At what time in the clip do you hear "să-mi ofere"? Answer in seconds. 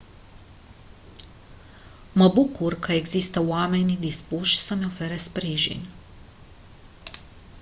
4.57-5.17